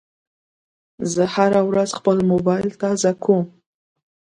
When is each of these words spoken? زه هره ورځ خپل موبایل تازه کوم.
زه 1.13 1.23
هره 1.33 1.61
ورځ 1.69 1.89
خپل 1.99 2.17
موبایل 2.31 2.69
تازه 2.81 3.11
کوم. 3.23 3.45